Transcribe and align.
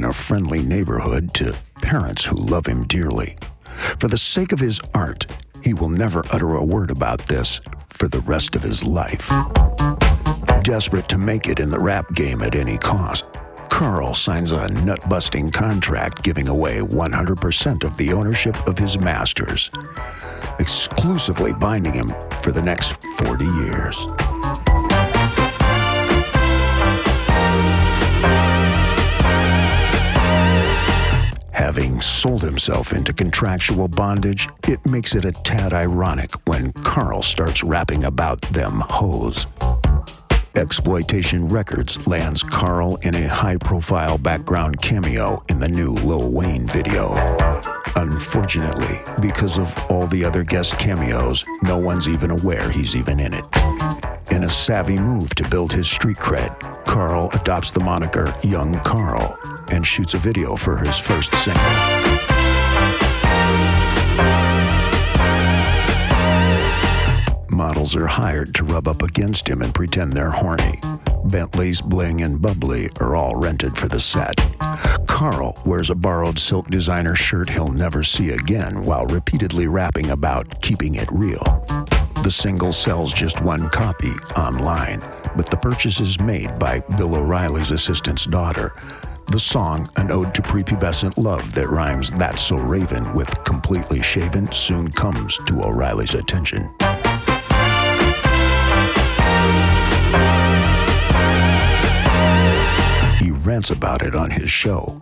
in 0.00 0.06
a 0.06 0.12
friendly 0.14 0.62
neighborhood 0.62 1.34
to 1.34 1.54
parents 1.82 2.24
who 2.24 2.34
love 2.34 2.64
him 2.64 2.86
dearly. 2.86 3.36
For 3.98 4.08
the 4.08 4.16
sake 4.16 4.50
of 4.50 4.58
his 4.58 4.80
art, 4.94 5.26
he 5.62 5.74
will 5.74 5.90
never 5.90 6.24
utter 6.32 6.54
a 6.54 6.64
word 6.64 6.90
about 6.90 7.18
this 7.26 7.60
for 7.90 8.08
the 8.08 8.20
rest 8.20 8.56
of 8.56 8.62
his 8.62 8.82
life. 8.82 9.28
Desperate 10.62 11.06
to 11.10 11.18
make 11.18 11.48
it 11.48 11.60
in 11.60 11.70
the 11.70 11.78
rap 11.78 12.10
game 12.14 12.40
at 12.40 12.54
any 12.54 12.78
cost, 12.78 13.26
Carl 13.68 14.14
signs 14.14 14.52
a 14.52 14.68
nut 14.68 15.06
busting 15.06 15.50
contract 15.50 16.22
giving 16.22 16.48
away 16.48 16.78
100% 16.78 17.84
of 17.84 17.94
the 17.98 18.14
ownership 18.14 18.56
of 18.66 18.78
his 18.78 18.98
masters, 18.98 19.70
exclusively 20.58 21.52
binding 21.52 21.92
him 21.92 22.08
for 22.40 22.52
the 22.52 22.62
next 22.62 23.04
40 23.18 23.44
years. 23.44 24.06
Having 31.60 32.00
sold 32.00 32.42
himself 32.42 32.94
into 32.94 33.12
contractual 33.12 33.86
bondage, 33.86 34.48
it 34.66 34.84
makes 34.86 35.14
it 35.14 35.26
a 35.26 35.32
tad 35.32 35.74
ironic 35.74 36.30
when 36.48 36.72
Carl 36.72 37.20
starts 37.20 37.62
rapping 37.62 38.04
about 38.04 38.40
them 38.40 38.80
hoes. 38.88 39.46
Exploitation 40.56 41.46
Records 41.48 42.06
lands 42.06 42.42
Carl 42.42 42.96
in 43.02 43.14
a 43.14 43.28
high 43.28 43.58
profile 43.58 44.16
background 44.16 44.80
cameo 44.80 45.44
in 45.50 45.60
the 45.60 45.68
new 45.68 45.92
Lil 45.92 46.32
Wayne 46.32 46.66
video. 46.66 47.12
Unfortunately, 47.94 48.98
because 49.20 49.58
of 49.58 49.76
all 49.90 50.06
the 50.06 50.24
other 50.24 50.42
guest 50.42 50.78
cameos, 50.78 51.44
no 51.62 51.76
one's 51.76 52.08
even 52.08 52.30
aware 52.30 52.70
he's 52.70 52.96
even 52.96 53.20
in 53.20 53.34
it. 53.34 53.44
In 54.32 54.44
a 54.44 54.48
savvy 54.48 54.98
move 54.98 55.34
to 55.34 55.48
build 55.50 55.74
his 55.74 55.90
street 55.90 56.16
cred, 56.16 56.79
Carl 56.90 57.30
adopts 57.34 57.70
the 57.70 57.78
moniker 57.78 58.34
Young 58.42 58.76
Carl 58.80 59.38
and 59.68 59.86
shoots 59.86 60.14
a 60.14 60.18
video 60.18 60.56
for 60.56 60.76
his 60.76 60.98
first 60.98 61.32
single. 61.36 61.62
Models 67.48 67.94
are 67.94 68.08
hired 68.08 68.52
to 68.56 68.64
rub 68.64 68.88
up 68.88 69.02
against 69.02 69.48
him 69.48 69.62
and 69.62 69.72
pretend 69.72 70.12
they're 70.12 70.32
horny. 70.32 70.80
Bentleys, 71.26 71.80
Bling, 71.80 72.22
and 72.22 72.42
Bubbly 72.42 72.88
are 72.98 73.14
all 73.14 73.36
rented 73.36 73.78
for 73.78 73.86
the 73.86 74.00
set. 74.00 74.34
Carl 75.06 75.56
wears 75.64 75.90
a 75.90 75.94
borrowed 75.94 76.40
silk 76.40 76.66
designer 76.70 77.14
shirt 77.14 77.48
he'll 77.48 77.70
never 77.70 78.02
see 78.02 78.30
again 78.30 78.82
while 78.82 79.06
repeatedly 79.06 79.68
rapping 79.68 80.10
about 80.10 80.60
keeping 80.60 80.96
it 80.96 81.08
real. 81.12 81.64
The 82.24 82.32
single 82.32 82.72
sells 82.72 83.12
just 83.12 83.40
one 83.42 83.68
copy 83.70 84.12
online, 84.36 85.00
but 85.36 85.46
the 85.46 85.56
purchase 85.56 86.00
is 86.00 86.20
made 86.20 86.58
by 86.58 86.80
Bill 86.96 87.16
O'Reilly's 87.16 87.70
assistant's 87.70 88.24
daughter. 88.26 88.74
The 89.26 89.38
song, 89.38 89.88
an 89.96 90.10
ode 90.10 90.34
to 90.34 90.42
prepubescent 90.42 91.16
love 91.16 91.54
that 91.54 91.68
rhymes 91.68 92.10
That's 92.10 92.42
So 92.42 92.56
Raven 92.56 93.14
with 93.14 93.44
completely 93.44 94.02
shaven, 94.02 94.50
soon 94.50 94.90
comes 94.90 95.38
to 95.46 95.62
O'Reilly's 95.62 96.14
attention. 96.14 96.62
He 103.18 103.30
rants 103.30 103.70
about 103.70 104.02
it 104.02 104.16
on 104.16 104.30
his 104.30 104.50
show. 104.50 105.00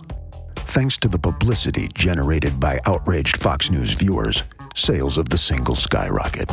Thanks 0.56 0.98
to 0.98 1.08
the 1.08 1.19
publicity 1.19 1.88
generated 1.94 2.60
by 2.60 2.81
outraged 2.84 3.38
Fox 3.38 3.70
News 3.70 3.94
viewers, 3.94 4.44
sales 4.75 5.16
of 5.16 5.31
the 5.31 5.38
single 5.38 5.75
skyrocket. 5.75 6.52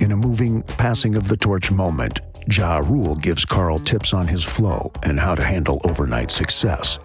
In 0.00 0.12
a 0.12 0.16
moving 0.16 0.62
passing 0.62 1.14
of 1.14 1.28
the 1.28 1.36
torch 1.36 1.70
moment, 1.70 2.20
Ja 2.50 2.78
Rule 2.78 3.14
gives 3.14 3.44
Carl 3.44 3.78
tips 3.78 4.12
on 4.12 4.26
his 4.26 4.44
flow 4.44 4.92
and 5.02 5.18
how 5.18 5.34
to 5.34 5.42
handle 5.42 5.80
overnight 5.84 6.30
success. 6.30 6.98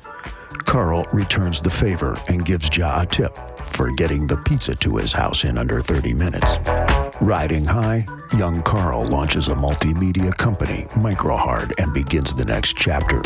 Carl 0.66 1.06
returns 1.14 1.62
the 1.62 1.70
favor 1.70 2.18
and 2.28 2.46
gives 2.46 2.76
Ja 2.76 3.02
a 3.02 3.06
tip 3.06 3.36
for 3.60 3.92
getting 3.92 4.28
the 4.28 4.38
pizza 4.38 4.76
to 4.76 4.98
his 4.98 5.14
house 5.14 5.44
in 5.44 5.58
under 5.58 5.82
30 5.82 6.14
minutes. 6.14 6.58
Riding 7.22 7.66
high, 7.66 8.06
young 8.38 8.62
Carl 8.64 9.08
launches 9.08 9.48
a 9.48 9.56
multimedia 9.56 10.36
company, 10.36 10.86
Microhard, 10.96 11.72
and 11.78 11.94
begins 11.94 12.34
the 12.34 12.46
next 12.46 12.76
chapter. 12.76 13.22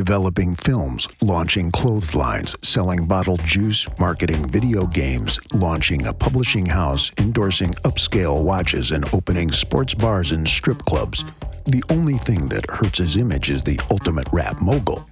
Developing 0.00 0.56
films, 0.56 1.06
launching 1.20 1.70
clotheslines, 1.70 2.56
selling 2.66 3.04
bottled 3.04 3.44
juice, 3.44 3.86
marketing 3.98 4.48
video 4.48 4.86
games, 4.86 5.38
launching 5.52 6.06
a 6.06 6.12
publishing 6.14 6.64
house, 6.64 7.12
endorsing 7.18 7.70
upscale 7.84 8.42
watches, 8.42 8.92
and 8.92 9.04
opening 9.12 9.52
sports 9.52 9.92
bars 9.92 10.32
and 10.32 10.48
strip 10.48 10.78
clubs. 10.78 11.22
The 11.66 11.84
only 11.90 12.14
thing 12.14 12.48
that 12.48 12.64
hurts 12.70 12.96
his 12.96 13.16
image 13.16 13.50
as 13.50 13.62
the 13.62 13.78
ultimate 13.90 14.26
rap 14.32 14.58
mogul 14.62 15.02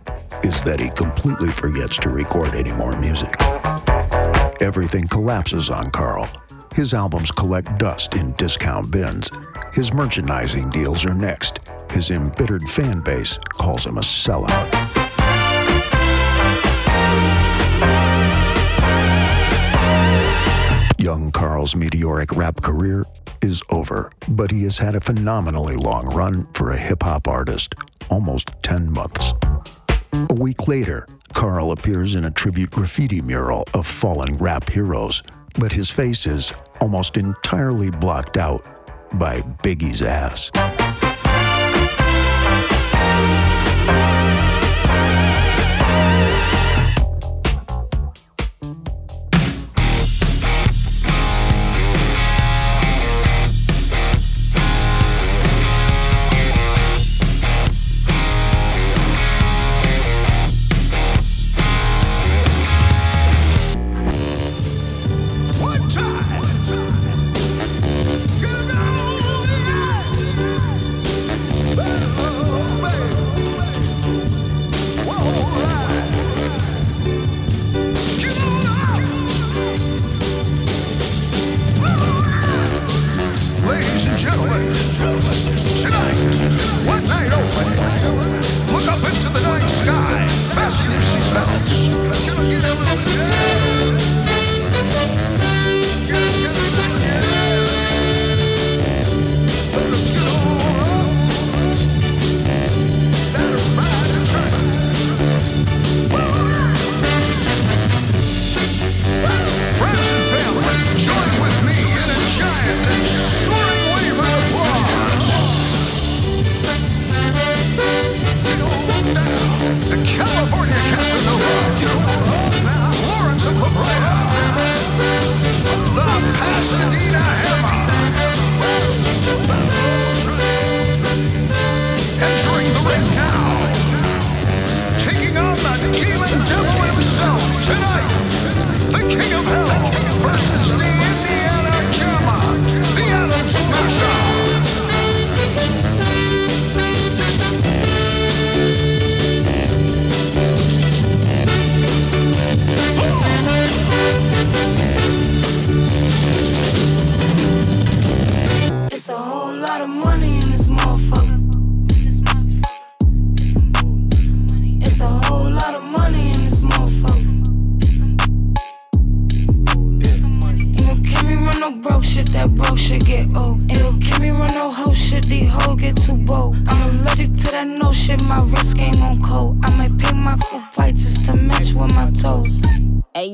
is 0.43 0.62
that 0.62 0.81
he 0.81 0.88
completely 0.88 1.50
forgets 1.50 1.99
to 1.99 2.09
record 2.09 2.55
any 2.55 2.72
more 2.72 2.99
music. 2.99 3.34
Everything 4.62 5.06
collapses 5.06 5.69
on 5.69 5.91
Carl. 5.91 6.26
His 6.72 6.94
albums 6.94 7.31
collect 7.31 7.78
dust 7.78 8.15
in 8.16 8.32
discount 8.38 8.91
bins. 8.91 9.31
His 9.75 9.93
merchandising 9.93 10.70
deals 10.70 11.05
are 11.05 11.12
next. 11.12 11.59
His 11.91 12.10
embittered 12.10 12.62
fan 12.62 13.00
base 13.00 13.38
calls 13.49 13.87
him 13.87 13.99
a 13.99 14.03
sellout. 14.03 14.69
Young 20.99 21.31
Carl's 21.32 21.75
meteoric 21.75 22.37
rap 22.37 22.60
career 22.62 23.04
is 23.41 23.62
over, 23.71 24.10
but 24.31 24.50
he 24.50 24.65
has 24.65 24.78
had 24.78 24.94
a 24.94 25.00
phenomenally 25.00 25.76
long 25.76 26.06
run 26.15 26.47
for 26.53 26.72
a 26.72 26.76
hip 26.76 27.03
hop 27.03 27.28
artist, 27.28 27.75
almost 28.10 28.50
10 28.62 28.91
months. 28.91 29.32
A 30.31 30.34
week 30.34 30.69
later, 30.69 31.06
Carl 31.32 31.72
appears 31.72 32.15
in 32.15 32.25
a 32.25 32.31
tribute 32.31 32.70
graffiti 32.70 33.20
mural 33.20 33.65
of 33.75 33.87
fallen 33.87 34.34
rap 34.38 34.69
heroes, 34.69 35.22
but 35.59 35.72
his 35.72 35.91
face 35.91 36.26
is 36.26 36.53
almost 36.81 37.16
entirely 37.16 37.91
blocked 37.91 38.37
out 38.37 38.62
by 39.15 39.41
Biggie's 39.62 40.03
ass. 40.03 40.50
One 43.88 44.18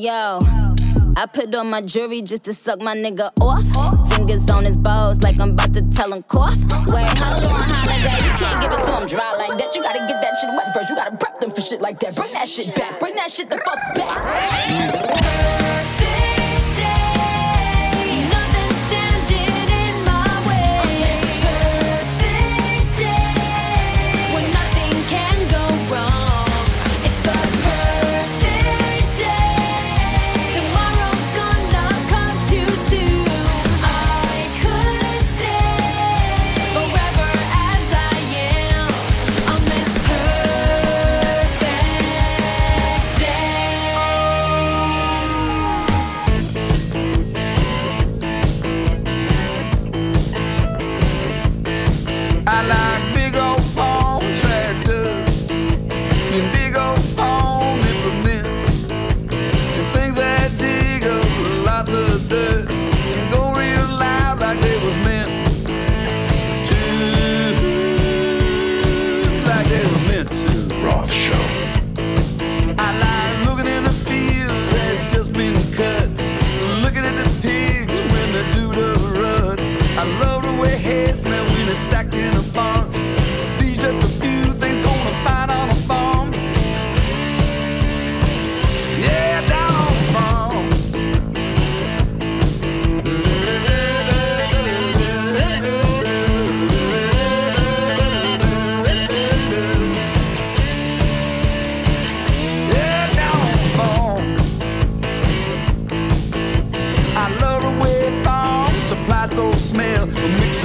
yo. 0.05 0.39
I 1.17 1.27
put 1.33 1.55
on 1.55 1.71
my 1.71 1.81
jewelry 1.81 2.21
just 2.21 2.45
to 2.45 2.53
suck 2.53 2.83
my 2.83 2.95
nigga 2.95 3.31
off. 3.41 3.65
Fingers 4.15 4.49
on 4.51 4.65
his 4.65 4.77
balls 4.77 5.23
like 5.23 5.41
I'm 5.41 5.51
about 5.51 5.73
to 5.75 5.83
tell 5.91 6.12
him 6.12 6.23
cough. 6.25 6.59
Wait, 6.87 7.09
hold 7.09 7.45
on, 7.45 7.62
holiday. 7.73 8.27
You 8.27 8.33
can't 8.37 8.61
give 8.61 8.73
it 8.73 8.85
to 8.85 8.93
him 9.01 9.06
dry 9.09 9.35
like 9.39 9.56
that. 9.59 9.75
You 9.75 9.83
gotta 9.83 10.01
get 10.01 10.21
that 10.21 10.39
shit 10.41 10.51
wet 10.51 10.75
first. 10.75 10.91
You 10.91 10.97
gotta 10.97 11.17
prep 11.17 11.41
them 11.41 11.51
for 11.51 11.62
shit 11.62 11.81
like 11.81 12.01
that. 12.01 12.15
Bring 12.15 12.33
that 12.33 12.49
shit 12.49 12.75
back. 12.75 13.01
Bring 13.01 13.15
that 13.15 13.31
shit 13.31 13.49
the 13.49 13.56
fuck 13.56 13.95
back. 13.95 14.75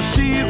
Let's 0.09 0.17
get 0.17 0.48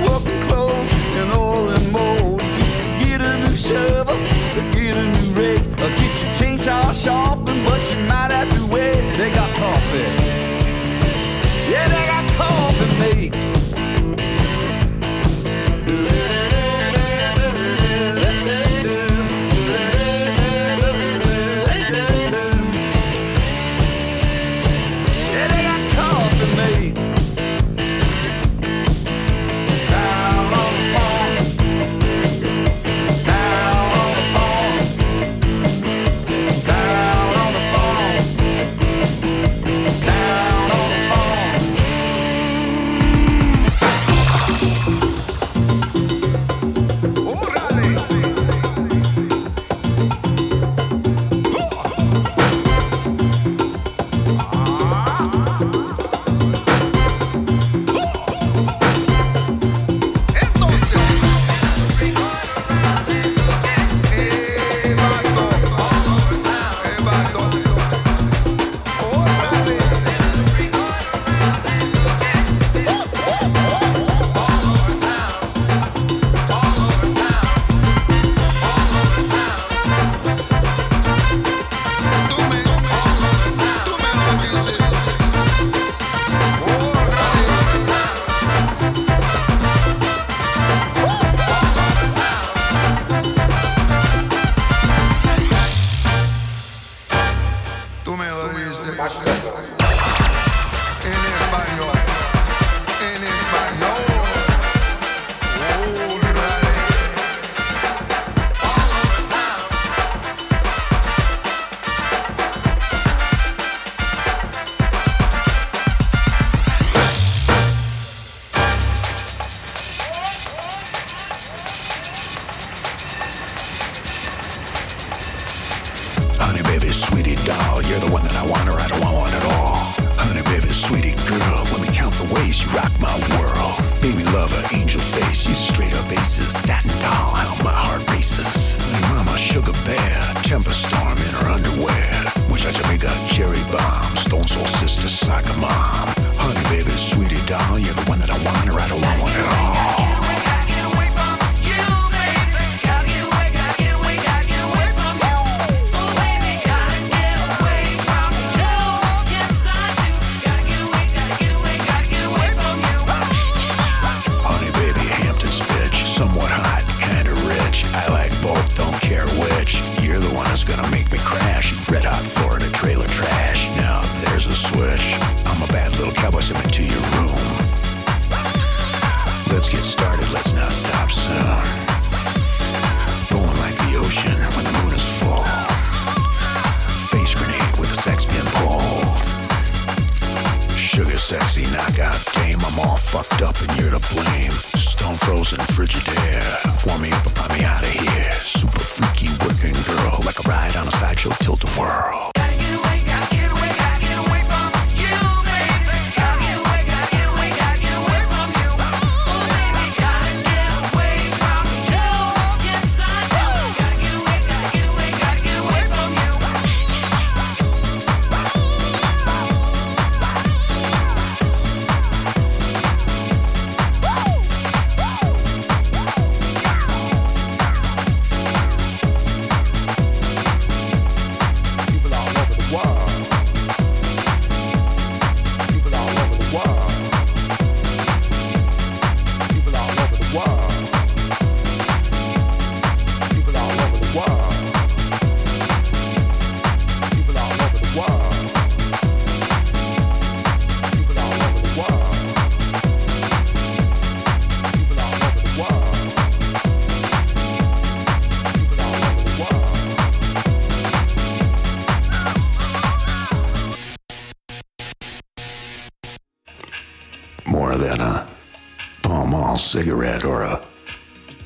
cigarette 269.70 270.26
or 270.26 270.42
a 270.42 270.66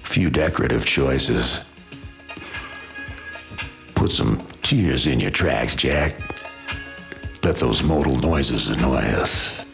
few 0.02 0.30
decorative 0.30 0.86
choices. 0.86 1.66
Put 3.96 4.12
some 4.12 4.48
tears 4.62 5.08
in 5.08 5.20
your 5.20 5.32
tracks, 5.32 5.76
Jack. 5.76 6.33
Let 7.44 7.58
those 7.58 7.84
modal 7.84 8.16
noises 8.16 8.70
annoy 8.70 9.04
us. 9.20 9.66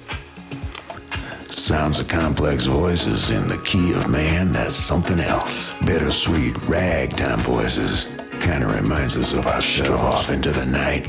Sounds 1.51 1.99
of 1.99 2.07
complex 2.07 2.65
voices 2.65 3.29
in 3.29 3.47
the 3.47 3.61
key 3.63 3.93
of 3.93 4.09
man, 4.09 4.51
that's 4.51 4.73
something 4.73 5.19
else. 5.19 5.75
Bittersweet 5.85 6.57
ragtime 6.67 7.37
voices 7.41 8.07
kind 8.39 8.63
of 8.63 8.73
reminds 8.73 9.15
us 9.15 9.33
of 9.33 9.45
our 9.45 9.61
shove 9.61 9.99
off 9.99 10.31
into 10.31 10.49
the 10.51 10.65
night. 10.65 11.07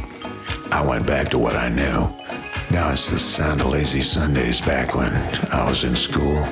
I 0.71 0.85
went 0.87 1.07
back 1.07 1.31
to 1.31 1.38
what 1.38 1.57
I 1.57 1.71
knew. 1.71 2.14
Now 2.71 2.93
it's 2.93 3.09
the 3.09 3.19
sound 3.19 3.62
of 3.62 3.69
lazy 3.69 4.02
Sundays 4.02 4.61
back 4.61 4.95
when 4.95 5.12
I 5.50 5.67
was 5.67 5.85
in 5.85 5.97
school. 5.97 6.47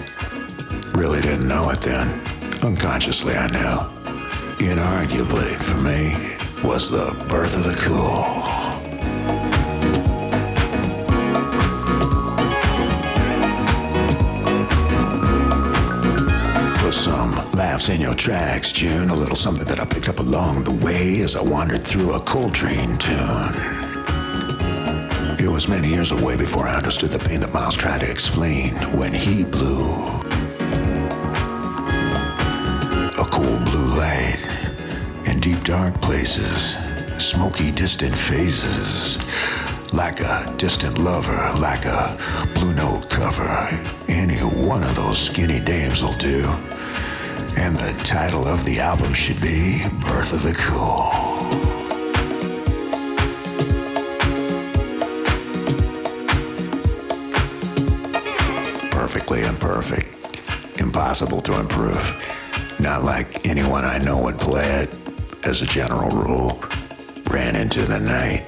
Really 0.94 1.20
didn't 1.20 1.46
know 1.46 1.68
it 1.68 1.82
then. 1.82 2.20
Unconsciously, 2.62 3.34
I 3.34 3.46
knew. 3.48 4.66
Inarguably, 4.66 5.54
for 5.56 5.76
me, 5.76 6.66
was 6.66 6.90
the 6.90 7.12
birth 7.28 7.54
of 7.58 7.64
the 7.64 7.76
cool. 7.82 8.67
Laughs 17.58 17.88
in 17.88 18.00
your 18.00 18.14
tracks, 18.14 18.70
June. 18.70 19.10
A 19.10 19.14
little 19.16 19.34
something 19.34 19.66
that 19.66 19.80
I 19.80 19.84
picked 19.84 20.08
up 20.08 20.20
along 20.20 20.62
the 20.62 20.70
way 20.70 21.20
as 21.22 21.34
I 21.34 21.42
wandered 21.42 21.84
through 21.84 22.12
a 22.12 22.20
Coltrane 22.20 22.96
tune. 22.98 23.52
It 25.40 25.50
was 25.50 25.66
many 25.66 25.88
years 25.88 26.12
away 26.12 26.36
before 26.36 26.68
I 26.68 26.76
understood 26.76 27.10
the 27.10 27.18
pain 27.18 27.40
that 27.40 27.52
Miles 27.52 27.74
tried 27.74 28.00
to 28.02 28.08
explain 28.08 28.74
when 28.96 29.12
he 29.12 29.42
blew. 29.42 29.82
A 33.18 33.26
cool 33.28 33.58
blue 33.66 33.88
light 34.02 34.38
in 35.26 35.40
deep 35.40 35.64
dark 35.64 36.00
places, 36.00 36.76
smoky 37.20 37.72
distant 37.72 38.16
phases, 38.16 39.18
like 39.92 40.20
a 40.20 40.54
distant 40.58 40.96
lover, 40.98 41.52
like 41.58 41.86
a 41.86 42.16
blue 42.54 42.72
note 42.72 43.10
cover. 43.10 43.50
Any 44.06 44.38
one 44.38 44.84
of 44.84 44.94
those 44.94 45.18
skinny 45.18 45.58
dames 45.58 46.04
will 46.04 46.18
do. 46.18 46.48
And 47.60 47.76
the 47.76 47.92
title 48.04 48.46
of 48.46 48.64
the 48.64 48.78
album 48.78 49.12
should 49.12 49.40
be 49.40 49.82
Birth 50.00 50.32
of 50.32 50.42
the 50.42 50.54
Cool. 50.54 51.28
perfectly 58.90 59.42
imperfect, 59.42 60.80
impossible 60.80 61.40
to 61.40 61.58
improve. 61.58 62.24
Not 62.78 63.04
like 63.04 63.48
anyone 63.48 63.84
I 63.84 63.98
know 63.98 64.22
would 64.22 64.38
play 64.38 64.68
it, 64.82 64.94
as 65.44 65.62
a 65.62 65.66
general 65.66 66.10
rule. 66.10 66.62
Ran 67.30 67.56
into 67.56 67.82
the 67.82 67.98
night, 67.98 68.44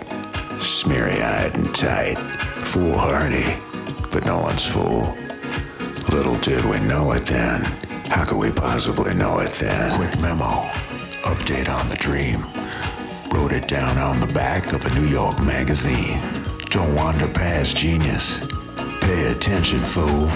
smeary 0.60 1.22
eyed 1.22 1.54
and 1.56 1.74
tight, 1.74 2.18
foolhardy, 2.62 3.56
but 4.10 4.24
no 4.24 4.38
one's 4.38 4.64
fool. 4.64 5.16
Little 6.08 6.36
did 6.38 6.64
we 6.64 6.78
know 6.80 7.12
it 7.12 7.26
then. 7.26 7.89
How 8.10 8.24
could 8.26 8.38
we 8.38 8.50
possibly 8.50 9.14
know 9.14 9.38
it 9.38 9.50
then? 9.52 9.96
Quick 9.96 10.20
memo, 10.20 10.68
update 11.22 11.68
on 11.68 11.88
the 11.88 11.96
dream. 11.96 12.44
Wrote 13.32 13.52
it 13.52 13.68
down 13.68 13.96
on 13.98 14.20
the 14.20 14.32
back 14.34 14.72
of 14.72 14.84
a 14.84 14.94
New 14.94 15.06
York 15.06 15.40
magazine. 15.42 16.20
Don't 16.70 16.94
wander 16.94 17.28
past 17.28 17.76
genius. 17.76 18.38
Pay 19.00 19.30
attention, 19.32 19.80
fool, 19.80 20.28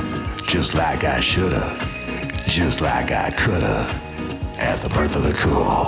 just 0.47 0.75
like 0.75 1.05
I 1.05 1.21
shoulda 1.21 1.77
just 2.47 2.81
like 2.81 3.11
I 3.11 3.31
coulda 3.31 3.89
at 4.59 4.79
the 4.81 4.89
birth 4.91 5.17
of 5.17 5.23
the 5.23 5.33
cool. 5.33 5.87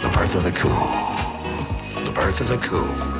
The 0.00 0.08
birth 0.14 0.34
of 0.36 0.44
the 0.44 0.52
cool. 0.52 2.04
The 2.04 2.12
birth 2.12 2.40
of 2.40 2.48
the 2.48 2.58
cool. 2.58 3.17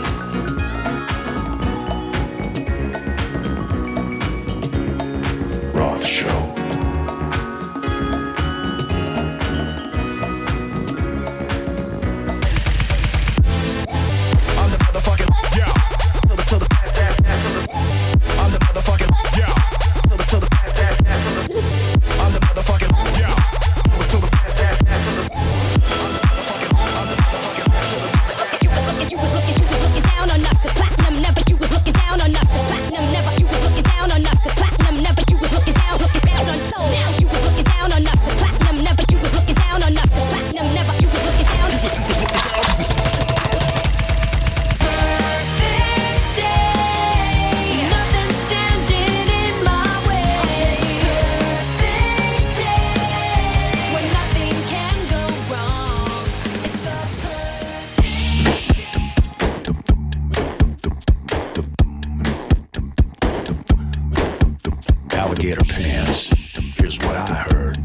alligator 65.49 65.73
pants. 65.73 66.29
Here's 66.77 66.99
what 66.99 67.17
I 67.17 67.47
heard. 67.49 67.77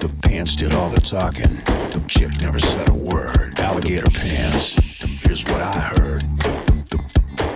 The 0.00 0.10
pants 0.22 0.56
did 0.56 0.72
all 0.72 0.88
the 0.88 1.00
talking. 1.00 1.56
The 1.92 2.02
chick 2.08 2.40
never 2.40 2.58
said 2.58 2.88
a 2.88 2.94
word. 2.94 3.58
Alligator 3.58 4.08
pants. 4.08 4.74
Here's 5.20 5.44
what 5.44 5.60
I 5.60 5.78
heard. 5.78 6.22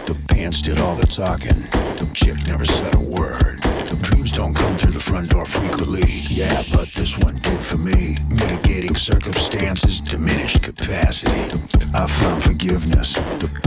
The 0.05 0.17
pants 0.29 0.61
did 0.61 0.79
all 0.79 0.95
the 0.95 1.07
talking. 1.07 1.63
The 1.97 2.07
chick 2.13 2.37
never 2.47 2.67
said 2.67 2.95
a 2.95 3.01
word. 3.01 3.63
The 3.63 3.99
dreams 4.03 4.31
don't 4.31 4.53
come 4.53 4.77
through 4.77 4.93
the 4.93 5.01
front 5.01 5.31
door 5.31 5.47
frequently. 5.47 6.05
Yeah, 6.29 6.63
but 6.75 6.93
this 6.93 7.17
one 7.17 7.37
did 7.37 7.61
for 7.61 7.79
me. 7.79 8.19
Mitigating 8.29 8.95
circumstances, 8.95 10.03
diminished 10.03 10.63
capacity. 10.63 11.59
I 11.95 12.07
found 12.07 12.43
forgiveness. 12.43 13.19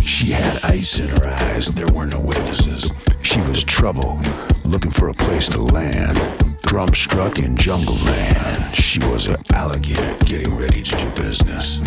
She 0.03 0.27
had 0.27 0.63
ice 0.63 0.99
in 0.99 1.07
her 1.09 1.27
eyes. 1.27 1.71
There 1.71 1.91
were 1.95 2.05
no 2.05 2.21
witnesses. 2.21 2.91
She 3.23 3.41
was 3.41 3.63
trouble 3.63 4.21
looking 4.69 4.91
for 4.91 5.09
a 5.09 5.13
place 5.13 5.49
to 5.49 5.61
land. 5.61 6.17
Drum 6.63 6.93
struck 6.93 7.39
in 7.39 7.57
jungle 7.57 7.95
land. 7.95 8.75
She 8.75 8.99
was 8.99 9.25
an 9.25 9.41
alligator 9.51 10.15
getting 10.25 10.55
ready 10.55 10.83
to 10.83 10.95
do 10.95 11.09
business. 11.11 11.81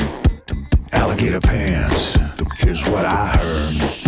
Alligator 0.92 1.40
pants. 1.40 2.18
Here's 2.58 2.84
what 2.88 3.04
I 3.04 3.28
heard. 3.36 4.01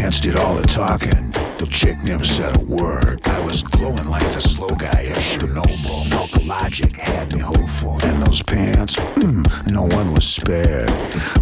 Pants 0.00 0.20
did 0.20 0.36
all 0.36 0.54
the 0.54 0.66
talking. 0.66 1.30
The 1.58 1.68
chick 1.70 2.02
never 2.02 2.24
said 2.24 2.56
a 2.56 2.64
word. 2.64 3.20
I 3.26 3.44
was 3.44 3.62
glowing 3.62 4.08
like 4.08 4.26
the 4.32 4.40
slow 4.40 4.70
guy 4.70 4.88
at 4.88 5.16
Chernobyl. 5.16 6.46
Logic 6.46 6.96
had 6.96 7.34
me 7.34 7.40
hopeful. 7.40 7.98
And 8.04 8.22
those 8.22 8.42
pants, 8.42 8.96
mm, 8.96 9.70
no 9.70 9.82
one 9.82 10.14
was 10.14 10.26
spared. 10.26 10.90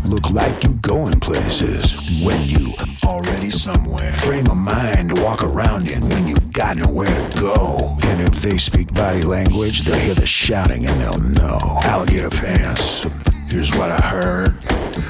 Look 0.04 0.28
like 0.30 0.64
you 0.64 0.72
going 0.82 1.20
places 1.20 2.20
when 2.20 2.48
you 2.48 2.74
already 3.04 3.50
somewhere. 3.50 4.10
Frame 4.10 4.48
of 4.50 4.56
mind 4.56 5.14
to 5.14 5.22
walk 5.22 5.44
around 5.44 5.88
in 5.88 6.08
when 6.08 6.26
you 6.26 6.34
got 6.50 6.78
nowhere 6.78 7.06
to 7.06 7.40
go. 7.40 7.96
And 8.06 8.20
if 8.20 8.42
they 8.42 8.58
speak 8.58 8.92
body 8.92 9.22
language, 9.22 9.82
they'll 9.82 10.00
hear 10.00 10.14
the 10.14 10.26
shouting 10.26 10.84
and 10.84 11.00
they'll 11.00 11.20
know. 11.20 11.78
Alligator 11.84 12.28
pants. 12.30 13.06
Here's 13.46 13.72
what 13.76 13.92
I 13.92 14.04
heard. 14.04 14.60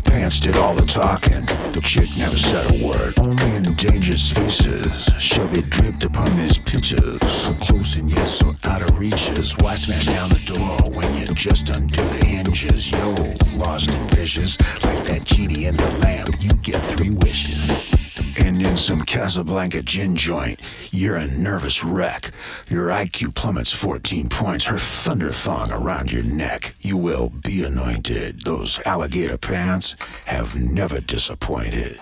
Pants 0.05 0.39
did 0.39 0.57
all 0.57 0.75
the 0.75 0.85
talking. 0.85 1.47
Chick 1.81 2.09
never 2.19 2.37
said 2.37 2.71
a 2.73 2.87
word. 2.87 3.19
Only 3.19 3.45
in 3.57 3.67
endangered 3.67 4.19
species 4.19 5.09
shall 5.19 5.47
be 5.49 5.63
draped 5.63 6.05
upon 6.05 6.37
these 6.37 6.59
pictures. 6.59 7.21
So 7.31 7.53
close 7.55 7.97
and 7.97 8.11
yet 8.11 8.27
so 8.27 8.55
out 8.65 8.83
of 8.83 8.99
reaches. 8.99 9.57
Why 9.59 9.77
smash 9.77 10.07
down 10.07 10.31
the 10.31 10.41
door 10.45 10.91
when 10.91 11.15
you 11.15 11.27
just 11.35 11.69
undo 11.69 12.03
the 12.03 12.27
hinges? 12.27 12.91
Yo, 12.91 13.15
lost 13.57 13.91
in 13.91 14.09
vicious, 14.09 14.59
like 14.83 15.05
that 15.05 15.25
genie 15.25 15.67
in 15.67 15.77
the 15.77 15.91
lamp. 16.03 16.35
You 16.41 16.51
get 16.55 16.83
three 16.83 17.11
wishes. 17.11 17.98
And 18.39 18.63
in 18.63 18.77
some 18.77 19.03
Casablanca 19.03 19.83
gin 19.83 20.17
joint, 20.17 20.61
you're 20.91 21.17
a 21.17 21.27
nervous 21.27 21.83
wreck. 21.83 22.31
Your 22.69 22.89
IQ 22.89 23.35
plummets 23.35 23.73
14 23.73 24.29
points, 24.29 24.65
her 24.67 24.79
thunder 24.79 25.31
thong 25.31 25.73
around 25.73 26.13
your 26.13 26.23
neck. 26.23 26.75
You 26.81 26.97
will 26.97 27.31
be 27.31 27.65
anointed. 27.65 28.45
Those 28.45 28.81
alligator 28.87 29.39
pants 29.39 29.97
have 30.27 30.55
never 30.55 31.01
disappointed. 31.01 31.99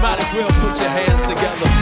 Might 0.00 0.18
as 0.18 0.34
well 0.34 0.48
put 0.48 0.80
your 0.80 0.90
hands 0.90 1.22
together. 1.22 1.75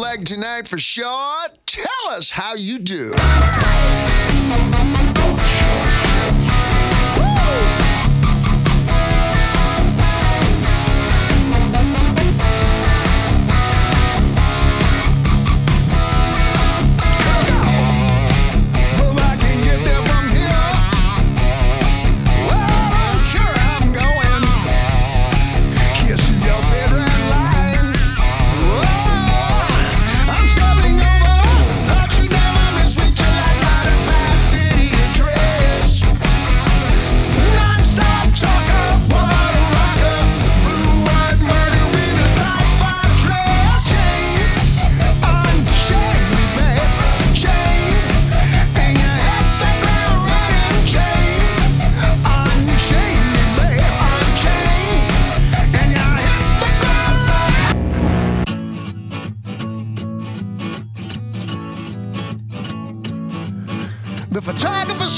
Leg 0.00 0.24
tonight 0.24 0.66
for 0.66 0.78
sure. 0.78 1.42
Tell 1.66 2.08
us 2.08 2.30
how 2.30 2.54
you 2.54 2.78
do. 2.78 3.12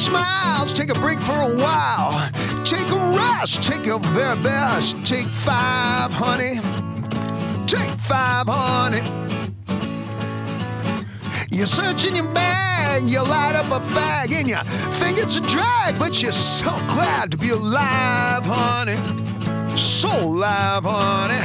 Smiles, 0.02 0.72
take 0.72 0.90
a 0.90 0.98
break 1.00 1.18
for 1.20 1.32
a 1.32 1.54
while. 1.56 2.30
Take 2.64 2.88
a 2.90 2.98
rest, 3.16 3.62
take 3.62 3.86
your 3.86 4.00
very 4.00 4.36
best. 4.42 5.04
Take 5.06 5.26
five, 5.26 6.12
honey. 6.12 6.56
Take 7.66 7.90
five, 8.00 8.46
honey. 8.48 9.02
You're 11.50 11.66
searching 11.66 12.16
your 12.16 12.28
bag, 12.28 13.08
you 13.08 13.22
light 13.22 13.54
up 13.54 13.66
a 13.66 13.84
fag, 13.94 14.32
and 14.32 14.48
you 14.48 14.58
think 15.00 15.18
it's 15.18 15.36
a 15.36 15.40
drag, 15.40 15.98
but 15.98 16.22
you're 16.22 16.32
so 16.32 16.70
glad 16.88 17.30
to 17.30 17.36
be 17.36 17.50
alive, 17.50 18.44
honey. 18.44 18.98
So 19.76 20.08
alive, 20.08 20.84
honey. 20.84 21.42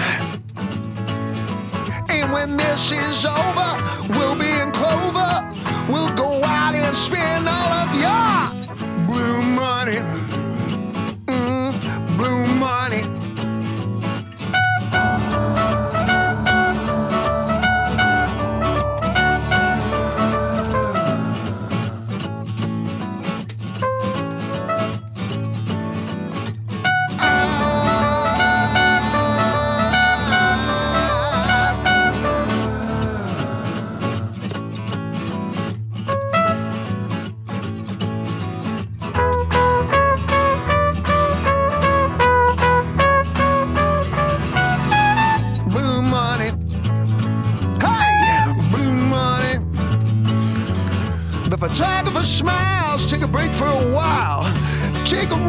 And 2.09 2.31
when 2.31 2.57
this 2.57 2.91
is 2.91 3.25
over, 3.25 3.69
we'll 4.17 4.35
be 4.35 4.49
in 4.49 4.71
clover. 4.71 5.16
We'll 5.89 6.13
go 6.15 6.43
out 6.43 6.75
and 6.75 6.97
spend 6.97 7.47
all 7.47 7.71
of 7.71 7.89
your 7.95 9.07
blue 9.07 9.41
money. 9.41 10.36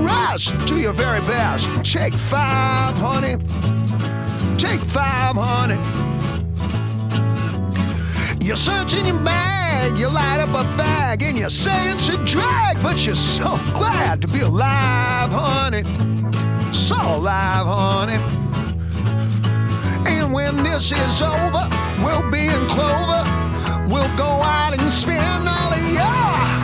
A. 0.06 0.38
Do 0.66 0.78
your 0.78 0.92
very 0.92 1.20
best. 1.20 1.68
Take 1.84 2.14
five, 2.14 2.96
honey. 2.96 3.37
Take 4.56 4.82
five, 4.82 5.37
honey. 5.37 5.78
You're 8.44 8.56
searching 8.56 9.06
your 9.06 9.18
bag, 9.18 9.98
you 9.98 10.08
light 10.08 10.40
up 10.40 10.50
a 10.50 10.64
fag, 10.80 11.22
and 11.22 11.37
you 11.37 11.50
say 11.50 11.90
it's 11.90 12.08
a 12.08 12.16
drag, 12.24 12.82
but 12.82 13.04
you're 13.04 13.14
so 13.14 13.58
glad 13.74 14.22
to 14.22 14.28
be 14.28 14.40
alive, 14.40 15.30
honey. 15.30 15.82
So 16.72 16.96
alive, 16.96 17.66
honey. 17.66 18.18
And 20.06 20.32
when 20.32 20.62
this 20.62 20.92
is 20.92 21.20
over, 21.20 21.68
we'll 22.02 22.30
be 22.30 22.46
in 22.46 22.66
clover. 22.68 23.24
We'll 23.88 24.16
go 24.16 24.26
out 24.26 24.78
and 24.78 24.92
spend 24.92 25.48
all 25.48 25.72
of 25.72 25.92
your 25.92 26.58